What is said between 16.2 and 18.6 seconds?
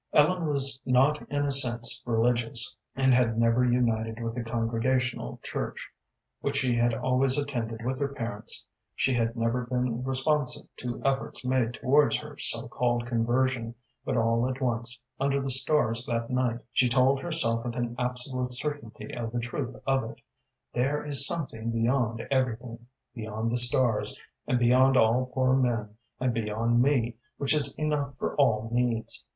night, she told herself with an absolute